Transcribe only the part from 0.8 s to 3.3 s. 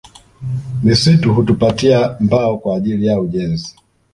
Misitu hutupatia mbao kwaajili ya